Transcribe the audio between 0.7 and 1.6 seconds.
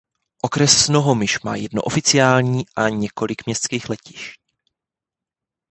Snohomish má